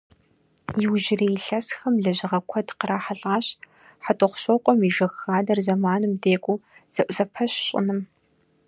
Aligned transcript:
Иужьрей 0.83 1.33
илъэсхэм 1.37 1.95
лэжьыгъэ 2.03 2.39
куэд 2.49 2.69
кърахьэлӏащ 2.79 3.45
Хьэтӏохъущокъуэм 4.03 4.79
и 4.87 4.89
жыг 4.95 5.11
хадэр 5.21 5.59
зэманым 5.65 6.13
декӏуу 6.23 6.63
зэӏузэпэщ 6.93 7.51
щӏыным. 7.65 7.99